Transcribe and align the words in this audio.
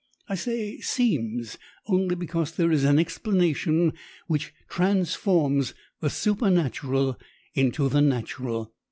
I 0.27 0.33
say 0.33 0.79
'seems' 0.79 1.59
only 1.85 2.15
because 2.15 2.53
there 2.53 2.71
is 2.71 2.85
an 2.85 2.97
explanation 2.97 3.93
which 4.25 4.47
re 4.47 4.53
transforms 4.67 5.75
the 5.99 6.09
supernatural 6.09 7.19
into 7.53 7.87
the 7.87 8.01
natural. 8.01 8.73